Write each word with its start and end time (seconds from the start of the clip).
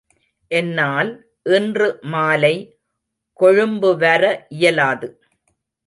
என்னால் 0.51 1.11
இன்று 1.57 1.87
மாலை 2.13 2.53
கொழும்புவர 3.39 4.23
இயலாது. 4.49 5.07